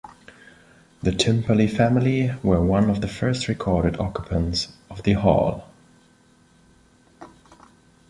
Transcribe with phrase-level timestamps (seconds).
[1.03, 5.69] The Timperley family were one of the first recorded occupants of the Hall.